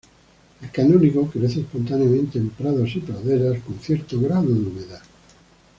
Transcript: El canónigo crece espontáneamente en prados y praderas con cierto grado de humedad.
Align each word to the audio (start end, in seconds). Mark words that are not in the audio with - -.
El 0.63 0.71
canónigo 0.71 1.27
crece 1.29 1.59
espontáneamente 1.59 2.39
en 2.39 2.49
prados 2.49 2.95
y 2.95 3.01
praderas 3.01 3.61
con 3.61 3.77
cierto 3.77 4.19
grado 4.19 4.47
de 4.47 4.59
humedad. 4.67 5.03